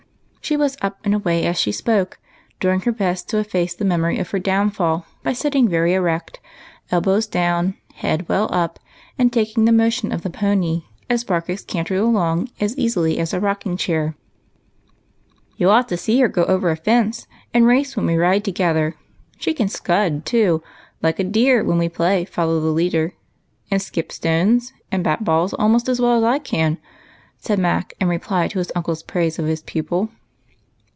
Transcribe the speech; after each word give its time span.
She 0.43 0.57
was 0.57 0.75
up 0.81 0.97
and 1.05 1.13
away 1.15 1.45
as 1.45 1.57
she 1.57 1.71
spoke, 1.71 2.19
doing 2.59 2.81
her 2.81 2.91
best 2.91 3.29
to 3.29 3.37
efface 3.37 3.73
the 3.73 3.85
memory 3.85 4.19
of 4.19 4.31
her 4.31 4.39
downfall 4.39 5.05
by 5.23 5.31
sitting 5.31 5.69
very 5.69 5.93
erect, 5.93 6.41
elbows 6.89 7.25
down, 7.25 7.75
head 7.93 8.27
well 8.27 8.49
up, 8.51 8.77
and 9.17 9.31
taking 9.31 9.63
the 9.63 9.71
mo 9.71 9.89
tion 9.89 10.11
of 10.11 10.23
the 10.23 10.29
pony 10.29 10.83
as 11.09 11.23
Barkis 11.23 11.63
cantered 11.65 11.99
along 11.99 12.49
as 12.59 12.77
easily 12.77 13.17
as 13.17 13.33
a 13.33 13.39
rocking 13.39 13.77
chair. 13.77 14.15
"You 15.55 15.69
ought 15.69 15.87
to 15.87 15.95
see 15.95 16.19
her 16.19 16.27
go 16.27 16.43
over 16.43 16.69
a 16.69 16.75
fence 16.75 17.27
and 17.53 17.65
race 17.65 17.95
when 17.95 18.07
we 18.07 18.17
ride 18.17 18.43
together. 18.43 18.95
She 19.39 19.53
can 19.53 19.69
scud, 19.69 20.25
too, 20.25 20.61
like 21.01 21.17
a 21.17 21.23
deer 21.23 21.63
when 21.63 21.77
we 21.77 21.87
play' 21.87 22.25
Follow 22.25 22.59
the 22.59 22.71
leader,' 22.71 23.13
and 23.69 23.81
skip 23.81 24.11
stones 24.11 24.73
and 24.91 25.01
bat 25.01 25.23
balls 25.23 25.53
almost 25.53 25.87
as 25.87 26.01
well 26.01 26.17
as 26.17 26.23
I 26.25 26.39
can," 26.39 26.77
said 27.37 27.57
Mac, 27.57 27.93
in 28.01 28.09
reply 28.09 28.49
to 28.49 28.57
his 28.59 28.71
uncle's 28.75 29.03
praise 29.03 29.39
of 29.39 29.45
his 29.45 29.61
pupil. 29.61 30.09